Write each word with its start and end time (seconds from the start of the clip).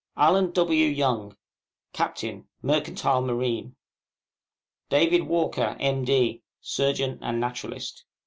ALLEN 0.17 0.49
W. 0.53 0.85
YOUNG, 0.87 1.37
Captain, 1.93 2.47
Mercantile 2.63 3.21
Marine. 3.21 3.75
DAVID 4.89 5.27
WALKER, 5.27 5.77
M.D., 5.79 6.41
Surgeon 6.59 7.19
and 7.21 7.39
Naturalist. 7.39 8.05